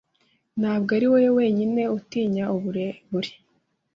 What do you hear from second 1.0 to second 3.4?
wowe wenyine utinya uburebure.